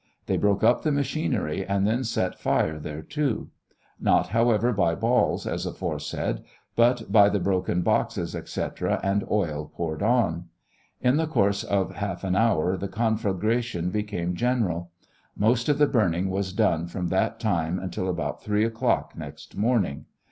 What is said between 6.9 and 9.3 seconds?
by the broken boxes, etc., and